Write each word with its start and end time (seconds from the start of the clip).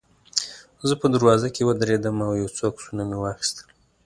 زه 0.87 0.93
په 1.01 1.07
دروازه 1.15 1.47
کې 1.55 1.67
ودرېدم 1.67 2.17
او 2.27 2.31
یو 2.41 2.49
څو 2.57 2.63
عکسونه 2.71 3.01
مې 3.09 3.17
واخیستل. 3.19 3.65